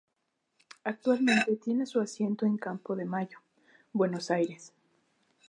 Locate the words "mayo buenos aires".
3.05-4.73